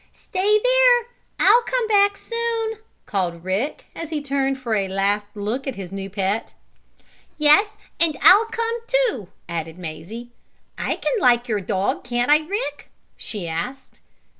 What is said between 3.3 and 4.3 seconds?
Rick, as he